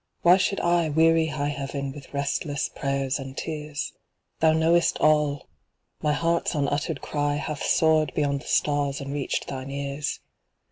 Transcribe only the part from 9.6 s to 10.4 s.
ears.